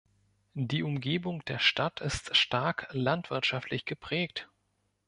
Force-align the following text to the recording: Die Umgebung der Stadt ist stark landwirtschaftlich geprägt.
Die 0.55 0.81
Umgebung 0.81 1.45
der 1.45 1.59
Stadt 1.59 2.01
ist 2.01 2.35
stark 2.35 2.87
landwirtschaftlich 2.89 3.85
geprägt. 3.85 4.49